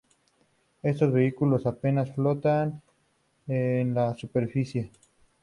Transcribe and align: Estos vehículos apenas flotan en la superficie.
Estos 0.81 1.13
vehículos 1.13 1.67
apenas 1.67 2.09
flotan 2.15 2.81
en 3.45 3.93
la 3.93 4.15
superficie. 4.15 4.89